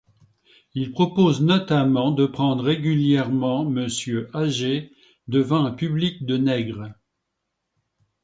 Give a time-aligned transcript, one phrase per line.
[0.73, 4.89] Il propose notamment de pendre régulièrement Monsieur Agee
[5.27, 6.93] devant un public de nègres.